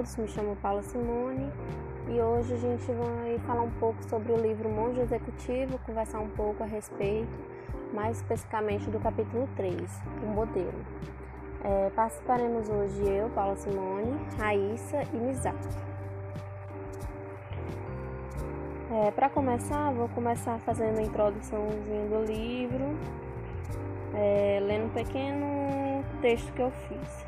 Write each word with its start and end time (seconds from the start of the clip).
todos, 0.00 0.16
me 0.16 0.28
chamo 0.28 0.56
Paula 0.56 0.82
Simone 0.82 1.52
e 2.08 2.18
hoje 2.20 2.54
a 2.54 2.56
gente 2.56 2.90
vai 2.90 3.38
falar 3.46 3.62
um 3.62 3.70
pouco 3.72 4.02
sobre 4.04 4.32
o 4.32 4.36
livro 4.36 4.66
Monge 4.70 4.98
Executivo, 4.98 5.78
conversar 5.80 6.20
um 6.20 6.28
pouco 6.30 6.62
a 6.62 6.66
respeito, 6.66 7.28
mais 7.92 8.16
especificamente 8.16 8.88
do 8.88 8.98
capítulo 8.98 9.46
3, 9.56 9.76
o 10.22 10.26
modelo. 10.26 10.86
É, 11.62 11.90
participaremos 11.90 12.66
hoje 12.70 13.02
eu, 13.02 13.28
Paula 13.30 13.54
Simone, 13.56 14.18
Raíssa 14.38 15.02
e 15.12 15.16
Mizaki. 15.16 15.68
É, 18.90 19.10
Para 19.10 19.28
começar, 19.28 19.92
vou 19.92 20.08
começar 20.08 20.58
fazendo 20.60 20.98
a 20.98 21.02
introduçãozinha 21.02 22.06
do 22.06 22.24
livro, 22.24 22.96
é, 24.14 24.60
lendo 24.62 24.86
um 24.86 24.90
pequeno 24.90 26.02
texto 26.22 26.50
que 26.54 26.62
eu 26.62 26.70
fiz. 26.70 27.19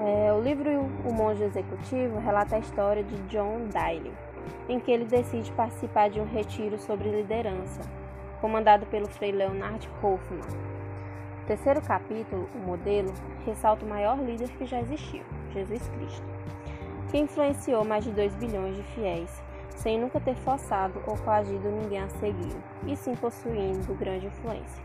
É, 0.00 0.32
o 0.32 0.40
livro 0.40 0.70
O 1.04 1.12
Monge 1.12 1.42
Executivo 1.42 2.20
relata 2.20 2.54
a 2.54 2.60
história 2.60 3.02
de 3.02 3.16
John 3.22 3.66
Dyle, 3.66 4.12
em 4.68 4.78
que 4.78 4.92
ele 4.92 5.04
decide 5.04 5.50
participar 5.50 6.08
de 6.08 6.20
um 6.20 6.24
retiro 6.24 6.78
sobre 6.78 7.10
liderança, 7.10 7.80
comandado 8.40 8.86
pelo 8.86 9.08
Frei 9.08 9.32
Leonard 9.32 9.90
Hoffman. 10.00 10.44
O 11.42 11.46
terceiro 11.48 11.82
capítulo, 11.82 12.48
O 12.54 12.58
Modelo, 12.58 13.12
ressalta 13.44 13.84
o 13.84 13.88
maior 13.88 14.16
líder 14.20 14.48
que 14.50 14.66
já 14.66 14.80
existiu, 14.80 15.24
Jesus 15.52 15.88
Cristo, 15.88 16.26
que 17.10 17.18
influenciou 17.18 17.84
mais 17.84 18.04
de 18.04 18.12
2 18.12 18.36
bilhões 18.36 18.76
de 18.76 18.84
fiéis, 18.84 19.42
sem 19.70 19.98
nunca 19.98 20.20
ter 20.20 20.36
forçado 20.36 21.02
ou 21.08 21.16
coagido 21.16 21.68
ninguém 21.68 22.02
a 22.02 22.08
seguir, 22.08 22.56
e 22.86 22.94
sim 22.94 23.16
possuindo 23.16 23.94
grande 23.96 24.26
influência. 24.26 24.84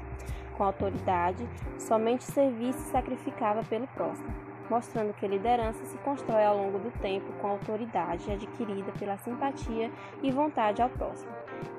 Com 0.58 0.64
autoridade, 0.64 1.48
somente 1.78 2.24
servia 2.24 2.72
e 2.72 2.74
se 2.74 2.90
sacrificava 2.90 3.64
pelo 3.64 3.86
próximo 3.90 4.53
mostrando 4.70 5.14
que 5.14 5.28
liderança 5.28 5.84
se 5.86 5.98
constrói 6.00 6.44
ao 6.46 6.58
longo 6.58 6.80
do 6.80 6.92
tempo 7.00 7.32
com 7.42 7.48
autoridade 7.48 8.32
adquirida 8.32 8.92
pela 8.98 9.18
simpatia 9.18 9.92
e 10.22 10.32
vontade 10.32 10.82
ao 10.82 10.90
próximo, 10.90 11.32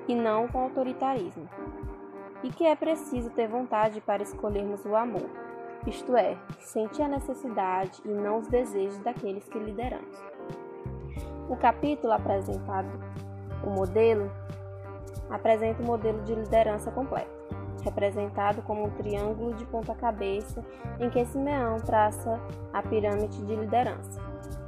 e 0.06 0.14
não 0.14 0.48
com 0.48 0.60
autoritarismo. 0.60 1.48
E 2.42 2.50
que 2.50 2.64
é 2.64 2.76
preciso 2.76 3.30
ter 3.30 3.48
vontade 3.48 4.00
para 4.00 4.22
escolhermos 4.22 4.84
o 4.84 4.94
amor, 4.94 5.30
isto 5.86 6.16
é, 6.16 6.36
sentir 6.60 7.02
a 7.02 7.08
necessidade 7.08 8.00
e 8.04 8.08
não 8.08 8.38
os 8.38 8.48
desejos 8.48 8.98
daqueles 8.98 9.48
que 9.48 9.58
lideramos. 9.58 10.22
O 11.48 11.56
capítulo 11.56 12.12
apresentado, 12.12 12.88
o 13.62 13.70
modelo, 13.70 14.30
apresenta 15.30 15.82
o 15.82 15.86
modelo 15.86 16.22
de 16.22 16.34
liderança 16.34 16.90
completo 16.90 17.44
representado 17.84 18.62
como 18.62 18.84
um 18.84 18.90
triângulo 18.90 19.54
de 19.54 19.64
ponta-cabeça 19.66 20.64
em 20.98 21.10
que 21.10 21.24
Simeão 21.26 21.76
traça 21.76 22.40
a 22.72 22.82
pirâmide 22.82 23.44
de 23.44 23.54
liderança, 23.54 24.20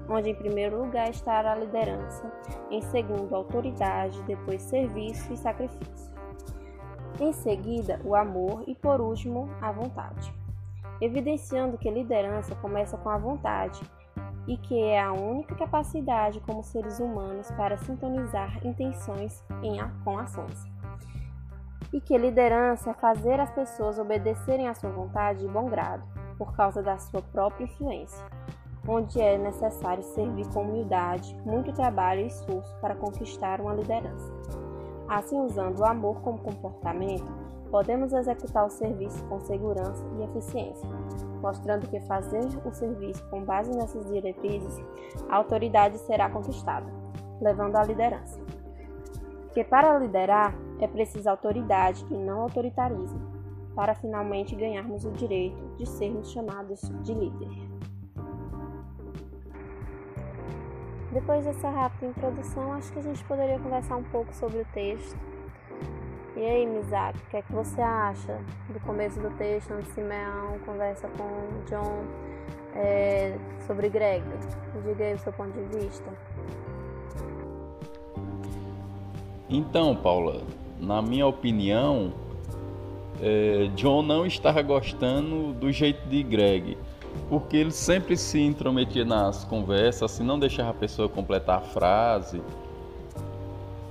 onde 0.09 0.31
em 0.31 0.35
primeiro 0.35 0.83
lugar 0.83 1.09
estará 1.11 1.53
a 1.53 1.57
liderança, 1.57 2.31
em 2.71 2.83
segundo 2.83 3.35
autoridade, 3.35 4.23
depois 4.23 4.63
serviço 4.63 5.33
e 5.33 5.37
sacrifício. 5.37 6.15
Em 7.19 7.33
seguida, 7.33 7.99
o 8.05 8.15
amor 8.15 8.63
e 8.67 8.75
por 8.75 9.01
último, 9.01 9.49
a 9.61 9.73
vontade. 9.73 10.33
Evidenciando 11.01 11.79
que 11.79 11.91
liderança 11.91 12.55
começa 12.57 12.97
com 12.99 13.09
a 13.09 13.19
vontade 13.19 13.81
e 14.47 14.57
que 14.57 14.79
é 14.79 15.01
a 15.01 15.13
única 15.13 15.55
capacidade 15.55 16.41
como 16.41 16.63
seres 16.63 17.01
humanos 17.01 17.51
para 17.53 17.77
sintonizar 17.79 18.65
intenções 18.65 19.43
em, 19.63 19.79
com 20.05 20.19
ações 20.19 20.76
e 21.93 22.01
que 22.01 22.17
liderança 22.17 22.91
é 22.91 22.95
fazer 22.95 23.41
as 23.41 23.51
pessoas 23.51 23.99
obedecerem 23.99 24.69
à 24.69 24.75
sua 24.75 24.91
vontade 24.91 25.41
de 25.41 25.49
bom 25.49 25.67
grado, 25.67 26.05
por 26.37 26.55
causa 26.55 26.83
da 26.83 26.99
sua 26.99 27.23
própria 27.23 27.65
influência, 27.65 28.25
onde 28.87 29.21
é 29.21 29.39
necessário 29.39 30.03
servir 30.03 30.47
com 30.49 30.63
humildade, 30.63 31.37
muito 31.45 31.73
trabalho 31.73 32.21
e 32.21 32.27
esforço 32.27 32.75
para 32.81 32.95
conquistar 32.95 33.61
uma 33.61 33.75
liderança. 33.75 34.33
Assim, 35.09 35.39
usando 35.41 35.81
o 35.81 35.85
amor 35.85 36.21
como 36.21 36.39
comportamento, 36.39 37.33
podemos 37.71 38.13
executar 38.13 38.67
o 38.67 38.71
serviço 38.71 39.25
com 39.27 39.41
segurança 39.41 40.05
e 40.19 40.25
eficiência, 40.25 40.89
mostrando 41.41 41.89
que 41.89 42.01
fazer 42.01 42.45
o 42.65 42.73
serviço 42.73 43.25
com 43.29 43.45
base 43.45 43.71
nessas 43.77 44.07
diretrizes, 44.07 44.83
a 45.29 45.37
autoridade 45.37 45.99
será 45.99 46.29
conquistada, 46.29 46.87
levando 47.41 47.77
à 47.77 47.85
liderança. 47.85 48.41
Que 49.53 49.65
para 49.65 49.99
liderar, 49.99 50.55
é 50.85 50.89
preciso 50.89 51.29
autoridade 51.29 52.05
e 52.11 52.15
não 52.15 52.41
autoritarismo, 52.41 53.21
para 53.75 53.95
finalmente 53.95 54.55
ganharmos 54.55 55.05
o 55.05 55.11
direito 55.11 55.63
de 55.77 55.87
sermos 55.87 56.31
chamados 56.31 56.81
de 57.03 57.15
líder. 57.15 57.51
Depois 61.13 61.47
dessa 61.47 61.71
rápida 61.71 62.07
introdução, 62.07 62.75
acho 62.75 62.93
que 62.93 62.99
a 62.99 63.03
gente 63.03 63.25
poderia 63.25 63.59
conversar 63.59 63.97
um 63.97 64.03
pouco 64.05 64.35
sobre 64.35 64.61
o 64.61 64.67
texto. 64.67 65.17
E 66.37 66.45
aí, 66.45 66.67
Mizaki, 66.67 67.19
o 67.19 67.27
que 67.31 67.37
é 67.39 67.43
que 67.43 67.53
você 67.53 67.81
acha 67.81 68.39
do 68.69 68.79
começo 68.81 69.19
do 69.21 69.31
texto, 69.39 69.73
onde 69.73 69.87
Simeão 69.93 70.59
conversa 70.67 71.09
com 71.17 71.65
John 71.65 72.05
é, 72.75 73.39
sobre 73.67 73.89
Greg? 73.89 74.23
Diga 74.85 75.05
aí 75.05 75.15
o 75.15 75.19
seu 75.19 75.33
ponto 75.33 75.53
de 75.53 75.79
vista. 75.79 76.13
Então, 79.49 79.97
Paula, 79.97 80.43
na 80.81 81.01
minha 81.01 81.27
opinião, 81.27 82.13
é, 83.21 83.71
John 83.75 84.03
não 84.03 84.27
estava 84.27 84.61
gostando 84.63 85.53
do 85.55 85.73
jeito 85.73 86.07
de 86.09 86.23
Greg, 86.23 86.77
porque 87.29 87.57
ele 87.57 87.71
sempre 87.71 88.17
se 88.17 88.41
intrometia 88.41 89.05
nas 89.05 89.45
conversas, 89.45 90.13
assim, 90.13 90.25
não 90.25 90.39
deixava 90.39 90.71
a 90.71 90.75
pessoa 90.75 91.09
completar 91.09 91.59
a 91.59 91.63
frase, 91.63 92.43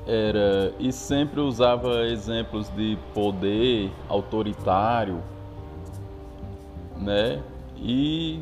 era 0.08 0.72
e 0.80 0.92
sempre 0.92 1.40
usava 1.40 2.06
exemplos 2.06 2.70
de 2.76 2.98
poder 3.14 3.92
autoritário, 4.08 5.22
né? 6.98 7.42
E, 7.78 8.42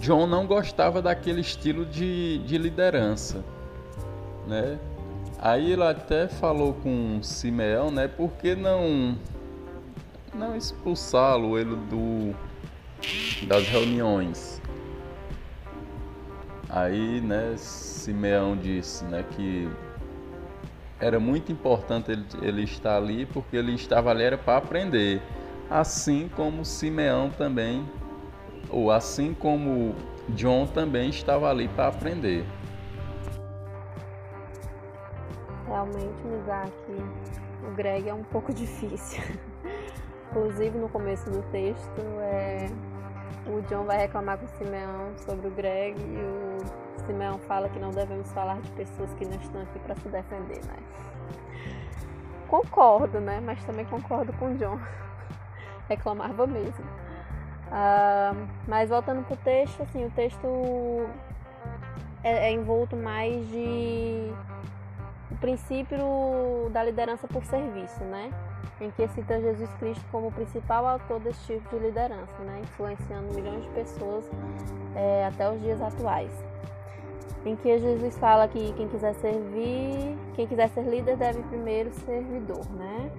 John 0.00 0.26
não 0.26 0.46
gostava 0.46 1.02
daquele 1.02 1.40
estilo 1.40 1.84
de, 1.84 2.38
de 2.38 2.56
liderança, 2.58 3.44
né? 4.46 4.78
Aí 5.40 5.72
ele 5.72 5.84
até 5.84 6.26
falou 6.26 6.74
com 6.74 7.22
Simeão, 7.22 7.90
né? 7.92 8.08
Por 8.08 8.32
que 8.32 8.56
não 8.56 9.16
não 10.34 10.56
expulsá-lo 10.56 11.58
ele 11.58 11.76
do 11.76 12.34
das 13.46 13.68
reuniões? 13.68 14.60
Aí, 16.68 17.20
né, 17.20 17.54
Simeão 17.56 18.54
disse, 18.56 19.04
né, 19.06 19.24
que 19.30 19.68
era 21.00 21.18
muito 21.18 21.50
importante 21.50 22.10
ele, 22.12 22.26
ele 22.42 22.62
estar 22.64 22.96
ali 22.96 23.24
porque 23.24 23.56
ele 23.56 23.72
estava 23.72 24.10
ali 24.10 24.24
era 24.24 24.36
para 24.36 24.58
aprender, 24.58 25.22
assim 25.70 26.28
como 26.36 26.64
Simeão 26.64 27.30
também, 27.30 27.88
ou 28.68 28.90
assim 28.90 29.32
como 29.32 29.94
John 30.30 30.66
também 30.66 31.08
estava 31.08 31.48
ali 31.48 31.68
para 31.68 31.88
aprender. 31.88 32.44
Realmente 35.88 36.42
usar 36.42 36.62
aqui 36.64 37.66
o 37.66 37.74
Greg 37.74 38.08
é 38.08 38.14
um 38.14 38.24
pouco 38.24 38.52
difícil. 38.54 39.22
Inclusive 40.30 40.78
no 40.78 40.88
começo 40.88 41.30
do 41.30 41.42
texto 41.50 42.00
é, 42.20 42.66
o 43.46 43.62
John 43.62 43.84
vai 43.84 43.98
reclamar 43.98 44.38
com 44.38 44.44
o 44.44 44.48
Simeão 44.48 45.12
sobre 45.16 45.48
o 45.48 45.50
Greg 45.50 45.98
e 45.98 46.16
o 46.16 47.06
Simeão 47.06 47.38
fala 47.38 47.68
que 47.68 47.78
não 47.78 47.90
devemos 47.90 48.30
falar 48.32 48.60
de 48.60 48.70
pessoas 48.72 49.12
que 49.14 49.24
não 49.24 49.36
estão 49.36 49.62
aqui 49.62 49.78
para 49.78 49.94
se 49.96 50.08
defender, 50.08 50.64
né? 50.66 50.76
Concordo, 52.46 53.20
né? 53.20 53.40
Mas 53.40 53.62
também 53.64 53.84
concordo 53.86 54.32
com 54.34 54.52
o 54.52 54.54
John. 54.56 54.78
Reclamava 55.88 56.46
mesmo. 56.46 56.84
Uh, 57.68 58.48
mas 58.66 58.88
voltando 58.88 59.24
pro 59.26 59.36
texto, 59.36 59.82
assim, 59.82 60.06
o 60.06 60.10
texto 60.10 60.46
é, 62.22 62.48
é 62.48 62.52
envolto 62.52 62.96
mais 62.96 63.46
de 63.48 64.32
princípio 65.40 65.98
da 66.72 66.82
liderança 66.82 67.26
por 67.28 67.44
serviço, 67.44 68.02
né? 68.04 68.30
Em 68.80 68.90
que 68.90 69.08
cita 69.08 69.40
Jesus 69.40 69.70
Cristo 69.74 70.04
como 70.10 70.30
principal 70.32 70.86
autor 70.86 71.20
desse 71.20 71.40
tipo 71.46 71.76
de 71.76 71.86
liderança, 71.86 72.36
né? 72.40 72.60
Influenciando 72.62 73.34
milhões 73.34 73.62
de 73.64 73.70
pessoas 73.70 74.24
é, 74.94 75.26
até 75.26 75.50
os 75.50 75.60
dias 75.60 75.80
atuais. 75.80 76.32
Em 77.44 77.56
que 77.56 77.78
Jesus 77.78 78.18
fala 78.18 78.48
que 78.48 78.72
quem 78.74 78.88
quiser 78.88 79.14
servir, 79.14 80.16
quem 80.34 80.46
quiser 80.46 80.68
ser 80.70 80.82
líder 80.82 81.16
deve 81.16 81.42
primeiro 81.44 81.90
ser 81.92 82.22
servidor, 82.22 82.68
né? 82.72 83.10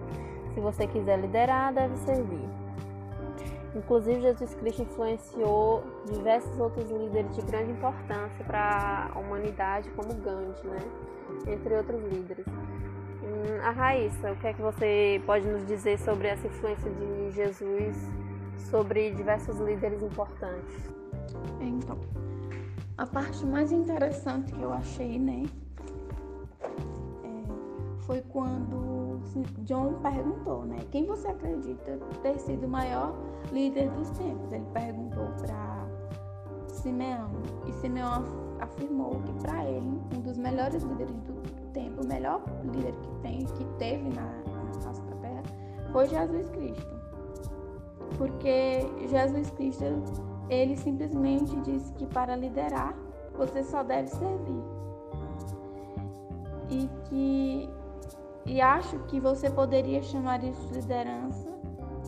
Se 0.54 0.60
você 0.60 0.88
quiser 0.88 1.20
liderar, 1.20 1.74
deve 1.74 1.96
servir. 1.98 2.69
Inclusive, 3.76 4.22
Jesus 4.22 4.56
Cristo 4.56 4.82
influenciou 4.82 5.84
diversos 6.06 6.60
outros 6.60 6.90
líderes 6.90 7.36
de 7.36 7.42
grande 7.44 7.72
importância 7.72 8.44
para 8.46 9.12
a 9.14 9.20
humanidade, 9.20 9.90
como 9.92 10.14
Gandhi, 10.16 10.68
né? 10.68 10.80
entre 11.48 11.76
outros 11.76 12.02
líderes. 12.04 12.46
Hum, 12.48 13.62
a 13.64 13.72
Raíssa, 13.72 14.32
o 14.32 14.36
que 14.38 14.48
é 14.48 14.54
que 14.54 14.62
você 14.62 15.22
pode 15.26 15.48
nos 15.48 15.66
dizer 15.68 16.00
sobre 16.00 16.28
essa 16.28 16.48
influência 16.48 16.90
de 16.90 17.32
Jesus 17.32 17.96
sobre 18.70 19.12
diversos 19.12 19.60
líderes 19.60 20.02
importantes? 20.02 20.90
Então, 21.60 21.98
a 22.98 23.06
parte 23.06 23.46
mais 23.46 23.72
interessante 23.72 24.52
que 24.52 24.62
eu 24.62 24.74
achei, 24.74 25.20
né, 25.20 25.44
é, 27.24 28.02
foi 28.02 28.22
quando 28.22 28.99
John 29.60 29.94
perguntou, 30.02 30.66
né, 30.66 30.78
quem 30.92 31.06
você 31.06 31.28
acredita 31.28 32.00
ter 32.22 32.40
sido 32.40 32.66
o 32.66 32.70
maior 32.70 33.14
líder 33.52 33.90
dos 33.92 34.10
tempos? 34.12 34.52
Ele 34.52 34.66
perguntou 34.74 35.28
para 35.42 35.88
Simeão 36.68 37.30
e 37.66 37.74
Simeão 37.74 38.24
afirmou 38.60 39.22
que 39.22 39.34
para 39.42 39.66
ele 39.66 40.00
um 40.16 40.22
dos 40.22 40.38
melhores 40.38 40.84
líderes 40.84 41.16
do 41.22 41.34
tempo, 41.74 42.04
o 42.04 42.08
melhor 42.08 42.44
líder 42.64 42.94
que 42.94 43.10
tem, 43.22 43.46
que 43.46 43.66
teve 43.78 44.10
na, 44.10 44.24
na 44.24 44.74
face 44.82 45.02
da 45.04 45.16
Terra, 45.18 45.44
foi 45.92 46.08
Jesus 46.08 46.50
Cristo, 46.50 47.00
porque 48.18 48.86
Jesus 49.08 49.50
Cristo 49.52 49.86
ele 50.50 50.76
simplesmente 50.76 51.56
disse 51.62 51.94
que 51.94 52.06
para 52.08 52.36
liderar 52.36 52.96
você 53.38 53.64
só 53.64 53.84
deve 53.84 54.10
servir. 54.10 54.64
E 56.70 56.88
que 57.06 57.70
e 58.50 58.60
acho 58.60 58.98
que 59.02 59.20
você 59.20 59.48
poderia 59.48 60.02
chamar 60.02 60.44
isso 60.44 60.60
de 60.70 60.80
liderança 60.80 61.48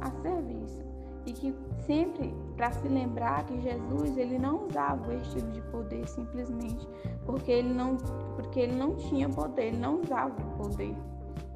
a 0.01 0.09
serviço. 0.23 0.81
E 1.23 1.33
que 1.33 1.55
sempre 1.85 2.33
para 2.57 2.71
se 2.71 2.87
lembrar 2.87 3.45
que 3.45 3.61
Jesus 3.61 4.17
ele 4.17 4.39
não 4.39 4.65
usava 4.65 5.07
o 5.07 5.13
estilo 5.13 5.51
de 5.51 5.61
poder 5.61 6.07
simplesmente 6.07 6.87
porque 7.27 7.51
ele 7.51 7.71
não 7.71 7.95
porque 8.35 8.59
ele 8.59 8.75
não 8.75 8.95
tinha 8.95 9.29
poder, 9.29 9.67
ele 9.67 9.77
não 9.77 10.01
usava 10.01 10.33
o 10.41 10.63
poder, 10.63 10.95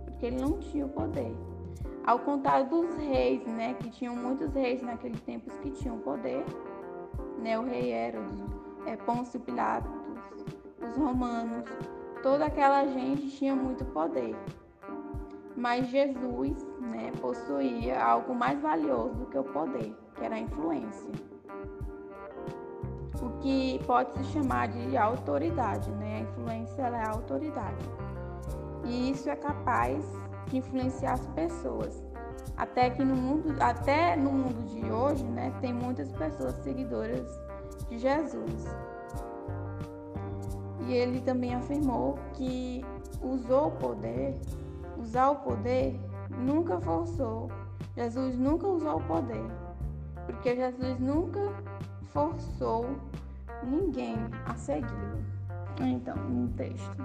porque 0.05 0.27
ele 0.27 0.39
não 0.39 0.59
tinha 0.59 0.85
o 0.85 0.89
poder. 0.89 1.35
Ao 2.05 2.19
contrário 2.19 2.69
dos 2.69 2.93
reis, 2.93 3.43
né, 3.47 3.73
que 3.73 3.89
tinham 3.89 4.15
muitos 4.15 4.53
reis 4.53 4.83
naquele 4.83 5.17
tempo 5.17 5.49
que 5.63 5.71
tinham 5.71 5.97
poder, 5.97 6.45
né? 7.39 7.57
O 7.57 7.63
rei 7.63 7.91
Herodes, 7.91 8.39
é, 8.85 8.95
Pôncio 8.97 9.39
Pilatos, 9.39 9.91
os 10.79 10.95
romanos, 10.95 11.65
toda 12.21 12.45
aquela 12.45 12.85
gente 12.85 13.31
tinha 13.31 13.55
muito 13.55 13.83
poder. 13.85 14.35
Mas 15.55 15.87
Jesus 15.87 16.65
né, 16.81 17.11
possuía 17.21 18.03
algo 18.03 18.35
mais 18.35 18.59
valioso 18.61 19.13
do 19.15 19.25
que 19.27 19.37
o 19.37 19.43
poder, 19.43 19.95
que 20.15 20.23
era 20.23 20.35
a 20.35 20.39
influência. 20.39 21.11
O 23.21 23.29
que 23.39 23.79
pode 23.85 24.11
se 24.17 24.23
chamar 24.25 24.67
de 24.67 24.97
autoridade, 24.97 25.89
né? 25.91 26.17
A 26.17 26.19
influência 26.21 26.81
é 26.81 27.03
a 27.05 27.11
autoridade. 27.11 27.85
E 28.83 29.11
isso 29.11 29.29
é 29.29 29.35
capaz 29.35 30.03
de 30.47 30.57
influenciar 30.57 31.13
as 31.13 31.25
pessoas. 31.27 32.03
Até 32.57 32.89
que 32.89 33.03
no 33.03 33.15
mundo, 33.15 33.55
até 33.59 34.15
no 34.15 34.31
mundo 34.31 34.65
de 34.67 34.91
hoje, 34.91 35.23
né, 35.25 35.51
tem 35.61 35.73
muitas 35.73 36.11
pessoas 36.11 36.55
seguidoras 36.63 37.27
de 37.89 37.97
Jesus. 37.97 38.65
E 40.87 40.93
ele 40.93 41.19
também 41.21 41.55
afirmou 41.55 42.19
que 42.33 42.85
usou 43.21 43.67
o 43.67 43.71
poder, 43.71 44.35
usar 44.97 45.29
o 45.29 45.35
poder 45.37 45.99
nunca 46.29 46.79
forçou. 46.79 47.49
Jesus 47.95 48.37
nunca 48.37 48.67
usou 48.67 48.97
o 48.97 49.03
poder, 49.03 49.45
porque 50.25 50.55
Jesus 50.55 50.99
nunca 50.99 51.39
forçou 52.11 52.95
ninguém 53.63 54.15
a 54.45 54.55
segui-lo. 54.55 55.23
Então, 55.81 56.15
no 56.15 56.47
texto. 56.49 57.03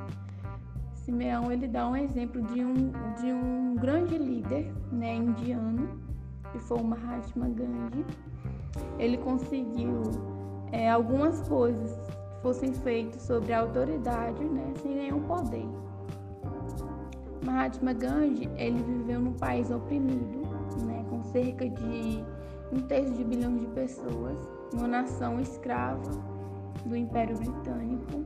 Simeão 0.94 1.50
ele 1.50 1.66
dá 1.66 1.88
um 1.88 1.96
exemplo 1.96 2.40
de 2.42 2.64
um, 2.64 2.92
de 3.20 3.32
um 3.32 3.74
grande 3.74 4.16
líder 4.16 4.72
né, 4.92 5.16
indiano, 5.16 5.88
que 6.52 6.58
foi 6.58 6.78
o 6.78 6.84
Mahatma 6.84 7.48
Gandhi. 7.48 8.04
Ele 8.98 9.18
conseguiu 9.18 10.02
é, 10.70 10.90
algumas 10.90 11.48
coisas 11.48 11.96
que 11.98 12.42
fossem 12.42 12.72
feitas 12.72 13.22
sobre 13.22 13.52
a 13.52 13.60
autoridade, 13.60 14.44
né, 14.44 14.72
sem 14.82 14.94
nenhum 14.94 15.20
poder. 15.22 15.66
Mahatma 17.44 17.92
Gandhi 17.92 18.48
ele 18.56 18.82
viveu 18.82 19.20
num 19.20 19.32
país 19.32 19.70
oprimido, 19.70 20.40
né, 20.84 21.04
com 21.08 21.22
cerca 21.24 21.68
de 21.68 22.24
um 22.72 22.80
terço 22.80 23.12
de 23.14 23.24
bilhões 23.24 23.60
de 23.60 23.66
pessoas, 23.68 24.38
uma 24.72 24.86
nação 24.86 25.40
escrava 25.40 26.10
do 26.84 26.96
Império 26.96 27.36
Britânico 27.36 28.24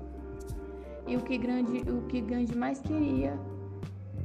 e 1.06 1.16
o 1.16 1.20
que, 1.20 1.38
grande, 1.38 1.78
o 1.90 2.02
que 2.02 2.20
Gandhi 2.20 2.56
mais 2.56 2.80
queria 2.80 3.38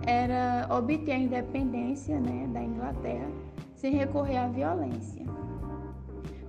era 0.06 0.68
obter 0.71 1.12
a 1.12 1.18
independência 1.18 2.19
né, 2.19 2.47
da 2.53 2.63
Inglaterra 2.63 3.30
sem 3.75 3.94
recorrer 3.94 4.38
à 4.38 4.47
violência. 4.47 5.25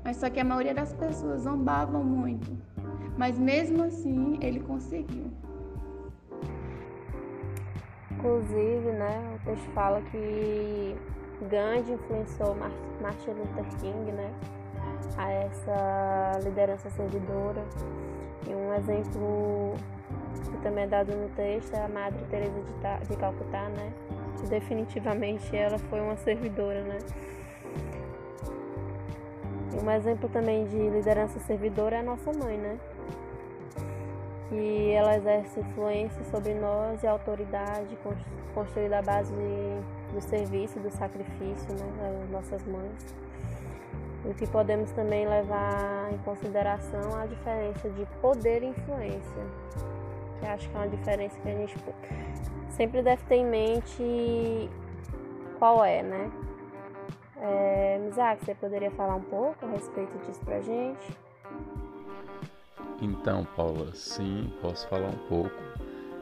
Mas 0.04 0.16
só 0.16 0.30
que 0.30 0.40
a 0.40 0.44
maioria 0.44 0.74
das 0.74 0.92
pessoas 0.92 1.42
zombavam 1.42 2.02
muito. 2.02 2.50
Mas 3.16 3.38
mesmo 3.38 3.82
assim 3.82 4.38
ele 4.40 4.60
conseguiu. 4.60 5.26
Inclusive, 8.20 8.92
né, 8.92 9.34
o 9.34 9.44
texto 9.46 9.70
fala 9.72 10.02
que 10.02 10.94
Gandhi 11.48 11.92
influenciou 11.92 12.54
Martin 13.00 13.30
Luther 13.30 13.64
King, 13.80 14.12
né, 14.12 14.30
a 15.16 15.32
essa 15.32 16.38
liderança 16.44 16.90
servidora. 16.90 17.64
E 18.46 18.54
um 18.54 18.74
exemplo 18.74 19.74
que 20.50 20.58
também 20.58 20.84
é 20.84 20.86
dado 20.86 21.14
no 21.16 21.30
texto 21.30 21.74
é 21.74 21.82
a 21.82 21.88
Madre 21.88 22.22
Teresa 22.30 22.60
de, 22.60 23.08
de 23.08 23.16
Calcutá, 23.16 23.68
né? 23.70 23.92
Que 24.38 24.46
definitivamente 24.48 25.56
ela 25.56 25.78
foi 25.78 26.00
uma 26.00 26.16
servidora, 26.16 26.82
né? 26.82 26.98
E 29.72 29.82
um 29.82 29.90
exemplo 29.90 30.28
também 30.28 30.64
de 30.66 30.76
liderança 30.90 31.38
servidora 31.40 31.96
é 31.96 32.00
a 32.00 32.02
nossa 32.02 32.32
mãe, 32.32 32.58
né? 32.58 32.78
Que 34.50 34.92
ela 34.92 35.16
exerce 35.16 35.60
influência 35.60 36.22
sobre 36.24 36.52
nós 36.52 37.02
e 37.02 37.06
autoridade 37.06 37.96
construída 38.52 38.98
à 38.98 39.02
base 39.02 39.32
do 39.32 40.20
serviço, 40.20 40.78
do 40.78 40.90
sacrifício, 40.90 41.72
né? 41.72 42.20
Das 42.20 42.30
nossas 42.30 42.66
mães. 42.66 43.14
E 44.28 44.34
que 44.34 44.46
podemos 44.46 44.90
também 44.90 45.26
levar 45.26 46.12
em 46.12 46.18
consideração 46.18 47.16
a 47.16 47.24
diferença 47.24 47.88
de 47.88 48.04
poder 48.20 48.62
e 48.62 48.66
influência 48.66 49.42
que 50.40 50.46
acho 50.46 50.68
que 50.68 50.76
é 50.76 50.78
uma 50.78 50.88
diferença 50.88 51.38
que 51.40 51.48
a 51.48 51.54
gente 51.54 51.76
sempre 52.70 53.02
deve 53.02 53.22
ter 53.24 53.36
em 53.36 53.46
mente 53.46 54.70
qual 55.58 55.84
é, 55.84 56.02
né? 56.02 56.30
É, 57.42 58.00
você 58.40 58.54
poderia 58.54 58.90
falar 58.90 59.14
um 59.14 59.22
pouco 59.22 59.64
a 59.64 59.68
respeito 59.68 60.16
disso 60.26 60.40
pra 60.44 60.60
gente? 60.60 61.18
Então, 63.00 63.46
Paula, 63.56 63.94
sim, 63.94 64.52
posso 64.60 64.86
falar 64.88 65.08
um 65.08 65.28
pouco. 65.28 65.50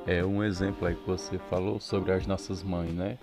É 0.06 0.24
um 0.24 0.44
exemplo 0.44 0.86
aí 0.86 0.94
que 0.94 1.06
você 1.06 1.38
falou 1.50 1.80
sobre 1.80 2.12
as 2.12 2.26
nossas 2.26 2.62
mães, 2.62 2.92
né? 2.94 3.18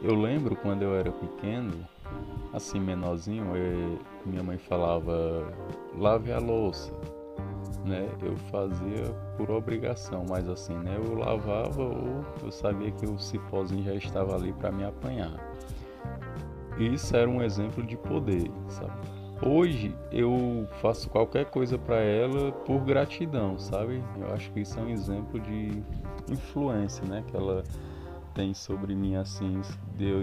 Eu 0.00 0.14
lembro 0.14 0.54
quando 0.54 0.82
eu 0.82 0.94
era 0.94 1.10
pequeno, 1.10 1.86
assim 2.52 2.78
menorzinho, 2.78 3.56
eu, 3.56 3.98
minha 4.24 4.42
mãe 4.42 4.58
falava 4.58 5.52
lave 5.96 6.32
a 6.32 6.38
louça, 6.38 6.92
né? 7.84 8.08
Eu 8.22 8.36
fazia 8.50 9.04
por 9.36 9.50
obrigação, 9.50 10.24
mas 10.28 10.48
assim, 10.48 10.76
né? 10.78 10.96
Eu 10.96 11.14
lavava 11.14 11.82
ou 11.82 12.24
eu 12.42 12.52
sabia 12.52 12.92
que 12.92 13.06
o 13.06 13.18
cipózinho 13.18 13.82
já 13.82 13.94
estava 13.94 14.36
ali 14.36 14.52
para 14.52 14.70
me 14.70 14.84
apanhar. 14.84 15.32
Isso 16.78 17.16
era 17.16 17.28
um 17.28 17.42
exemplo 17.42 17.82
de 17.82 17.96
poder, 17.96 18.50
sabe? 18.68 19.13
Hoje 19.42 19.94
eu 20.10 20.66
faço 20.80 21.08
qualquer 21.10 21.46
coisa 21.46 21.76
para 21.76 22.00
ela 22.00 22.52
por 22.52 22.80
gratidão, 22.80 23.58
sabe? 23.58 24.02
Eu 24.18 24.32
acho 24.32 24.50
que 24.52 24.60
isso 24.60 24.78
é 24.78 24.82
um 24.82 24.88
exemplo 24.88 25.40
de 25.40 25.82
influência, 26.30 27.04
né? 27.06 27.24
Que 27.26 27.36
ela 27.36 27.62
tem 28.34 28.54
sobre 28.54 28.94
mim 28.94 29.16
assim, 29.16 29.60
de 29.96 30.08
eu, 30.08 30.20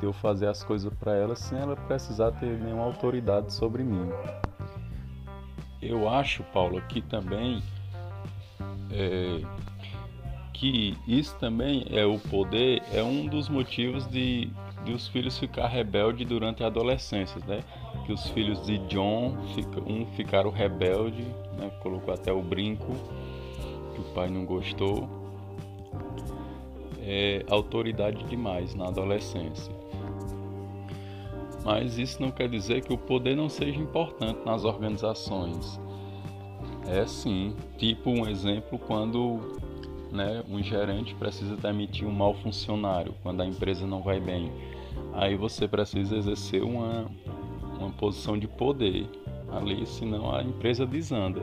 de 0.00 0.04
eu 0.04 0.12
fazer 0.12 0.46
as 0.46 0.62
coisas 0.62 0.92
para 0.94 1.14
ela 1.14 1.34
sem 1.34 1.58
ela 1.58 1.74
precisar 1.74 2.32
ter 2.32 2.58
nenhuma 2.58 2.84
autoridade 2.84 3.52
sobre 3.52 3.82
mim 3.82 4.10
eu 5.88 6.08
acho, 6.08 6.42
Paulo, 6.44 6.80
que 6.82 7.00
também 7.00 7.62
é, 8.90 9.40
que 10.52 10.96
isso 11.06 11.36
também 11.38 11.86
é 11.90 12.04
o 12.04 12.18
poder, 12.18 12.82
é 12.92 13.02
um 13.02 13.26
dos 13.26 13.48
motivos 13.48 14.06
de, 14.06 14.50
de 14.86 14.92
os 14.92 15.08
filhos 15.08 15.36
ficar 15.36 15.66
rebelde 15.66 16.24
durante 16.24 16.62
a 16.62 16.68
adolescência, 16.68 17.40
né? 17.46 17.62
Que 18.06 18.12
os 18.12 18.28
filhos 18.30 18.64
de 18.64 18.78
John, 18.86 19.36
um 19.84 20.06
ficaram 20.14 20.50
rebelde, 20.50 21.24
né? 21.58 21.70
Colocou 21.82 22.14
até 22.14 22.32
o 22.32 22.40
brinco, 22.40 22.92
que 23.94 24.00
o 24.00 24.04
pai 24.14 24.30
não 24.30 24.44
gostou. 24.44 25.08
É 27.02 27.44
autoridade 27.50 28.24
demais 28.24 28.74
na 28.74 28.86
adolescência. 28.86 29.74
Mas 31.64 31.98
isso 31.98 32.22
não 32.22 32.30
quer 32.30 32.48
dizer 32.48 32.82
que 32.82 32.92
o 32.92 32.98
poder 32.98 33.36
não 33.36 33.48
seja 33.48 33.80
importante 33.80 34.38
nas 34.46 34.64
organizações. 34.64 35.80
É 36.86 37.04
sim, 37.06 37.56
tipo 37.76 38.10
um 38.10 38.28
exemplo 38.28 38.78
quando 38.78 39.40
né, 40.12 40.44
um 40.48 40.62
gerente 40.62 41.14
precisa 41.16 41.56
demitir 41.56 42.06
um 42.06 42.12
mau 42.12 42.34
funcionário, 42.34 43.14
quando 43.22 43.40
a 43.40 43.46
empresa 43.46 43.84
não 43.84 44.00
vai 44.00 44.20
bem. 44.20 44.52
Aí 45.12 45.36
você 45.36 45.66
precisa 45.66 46.16
exercer 46.16 46.62
uma, 46.62 47.10
uma 47.78 47.90
posição 47.90 48.38
de 48.38 48.46
poder, 48.46 49.08
ali, 49.50 49.86
senão 49.86 50.34
a 50.34 50.42
empresa 50.42 50.86
desanda. 50.86 51.42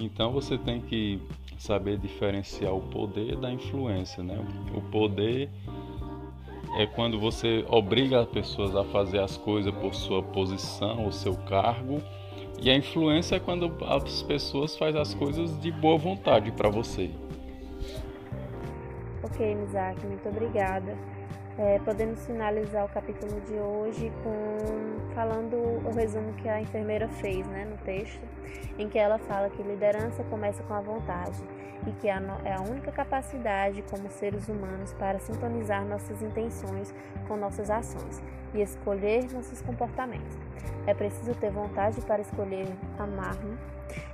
Então 0.00 0.32
você 0.32 0.56
tem 0.56 0.80
que 0.80 1.20
saber 1.58 1.98
diferenciar 1.98 2.72
o 2.72 2.80
poder 2.80 3.36
da 3.36 3.52
influência, 3.52 4.22
né? 4.22 4.38
O 4.74 4.80
poder 4.80 5.50
é 6.76 6.86
quando 6.86 7.18
você 7.18 7.64
obriga 7.68 8.20
as 8.20 8.28
pessoas 8.28 8.74
a 8.76 8.84
fazer 8.84 9.20
as 9.20 9.36
coisas 9.36 9.74
por 9.74 9.94
sua 9.94 10.22
posição 10.22 11.04
ou 11.04 11.12
seu 11.12 11.34
cargo, 11.36 12.00
e 12.60 12.70
a 12.70 12.76
influência 12.76 13.36
é 13.36 13.40
quando 13.40 13.72
as 13.84 14.22
pessoas 14.22 14.76
fazem 14.76 15.00
as 15.00 15.14
coisas 15.14 15.60
de 15.60 15.70
boa 15.70 15.96
vontade 15.96 16.50
para 16.52 16.68
você. 16.68 17.10
Ok, 19.22 19.54
Mizaki, 19.54 20.06
muito 20.06 20.28
obrigada. 20.28 20.96
É, 21.58 21.80
podemos 21.80 22.24
finalizar 22.24 22.84
o 22.84 22.88
capítulo 22.88 23.40
de 23.40 23.54
hoje 23.54 24.12
com 24.22 25.12
falando 25.12 25.56
o 25.56 25.92
resumo 25.92 26.32
que 26.34 26.48
a 26.48 26.60
enfermeira 26.60 27.08
fez 27.08 27.44
né, 27.48 27.64
no 27.64 27.76
texto, 27.78 28.22
em 28.78 28.88
que 28.88 28.96
ela 28.96 29.18
fala 29.18 29.50
que 29.50 29.60
liderança 29.64 30.22
começa 30.24 30.62
com 30.62 30.74
a 30.74 30.80
vontade 30.80 31.42
e 31.84 31.90
que 31.92 32.06
é 32.08 32.12
a 32.12 32.60
única 32.60 32.92
capacidade 32.92 33.82
como 33.90 34.08
seres 34.08 34.48
humanos 34.48 34.94
para 34.94 35.18
sintonizar 35.18 35.84
nossas 35.84 36.22
intenções 36.22 36.94
com 37.26 37.36
nossas 37.36 37.70
ações 37.70 38.22
e 38.54 38.62
escolher 38.62 39.28
nossos 39.32 39.60
comportamentos. 39.60 40.38
É 40.86 40.94
preciso 40.94 41.34
ter 41.34 41.50
vontade 41.50 42.00
para 42.02 42.22
escolher 42.22 42.68
amar-me, 42.96 43.58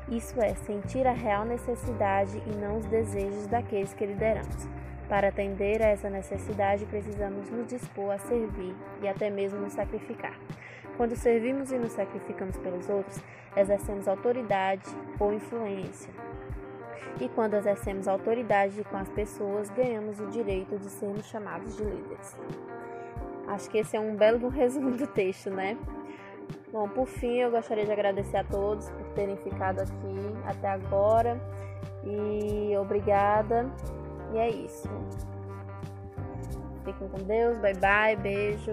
isso 0.09 0.41
é, 0.41 0.55
sentir 0.55 1.07
a 1.07 1.13
real 1.13 1.45
necessidade 1.45 2.43
e 2.47 2.51
não 2.57 2.79
os 2.79 2.87
desejos 2.87 3.47
daqueles 3.49 3.93
que 3.93 4.07
lideramos. 4.07 4.67
Para 5.09 5.29
atender 5.29 5.83
a 5.83 5.89
essa 5.89 6.09
necessidade, 6.09 6.87
precisamos 6.87 7.51
nos 7.51 7.67
dispor 7.67 8.13
a 8.13 8.19
servir 8.19 8.75
e 9.03 9.09
até 9.09 9.29
mesmo 9.29 9.61
nos 9.61 9.75
sacrificar. 9.75 10.39
Quando 10.97 11.15
servimos 11.15 11.73
e 11.73 11.79
nos 11.79 11.93
sacrificamos 11.93 12.57
pelos 12.57 12.89
outros, 12.89 13.21
exercemos 13.57 14.09
autoridade 14.09 14.89
ou 15.19 15.33
influência. 15.33 16.13
E 17.21 17.29
quando 17.29 17.55
exercemos 17.55 18.09
autoridade 18.09 18.83
com 18.85 18.97
as 18.97 19.09
pessoas, 19.11 19.69
ganhamos 19.71 20.21
o 20.21 20.27
direito 20.29 20.79
de 20.79 20.89
sermos 20.89 21.27
chamados 21.27 21.77
de 21.77 21.85
líderes. 21.85 22.37
Acho 23.47 23.69
que 23.71 23.79
esse 23.79 23.97
é 23.97 24.01
um 24.01 24.17
belo 24.17 24.49
resumo 24.49 24.93
do 24.93 25.07
texto, 25.07 25.51
né? 25.51 25.77
Bom, 26.73 26.89
por 26.89 27.07
fim, 27.07 27.37
eu 27.37 27.51
gostaria 27.51 27.85
de 27.85 27.93
agradecer 27.93 28.39
a 28.39 28.45
todos 28.45 28.91
por 28.91 29.05
terem 29.15 29.37
ficado 29.37 29.81
aqui 29.81 30.17
até 30.47 30.69
agora. 30.69 31.41
E 32.05 32.77
obrigada 32.77 33.71
e 34.35 34.39
é 34.39 34.51
isso. 34.51 34.89
Fiquem 36.85 37.09
com 37.09 37.19
Deus, 37.19 37.57
bye 37.59 37.75
bye, 37.75 38.17
beijo. 38.17 38.73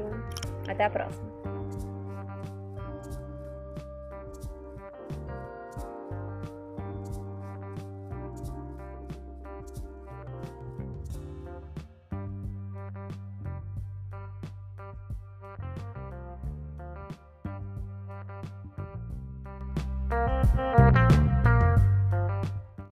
Até 0.68 0.86
a 0.86 0.90
próxima. 0.90 1.31